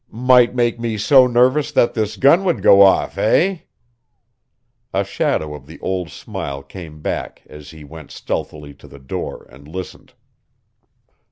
"Might 0.09 0.55
make 0.55 0.79
me 0.79 0.97
so 0.97 1.27
nervous 1.27 1.71
that 1.71 1.93
this 1.93 2.17
gun 2.17 2.43
would 2.43 2.63
go 2.63 2.81
off, 2.81 3.19
eh?" 3.19 3.59
A 4.95 5.03
shadow 5.03 5.53
of 5.53 5.67
the 5.67 5.79
old 5.79 6.09
smile 6.09 6.63
came 6.63 7.03
back 7.03 7.43
as 7.45 7.69
he 7.69 7.83
went 7.83 8.09
stealthily 8.09 8.73
to 8.73 8.87
the 8.87 8.97
door 8.97 9.45
and 9.51 9.67
listened. 9.67 10.13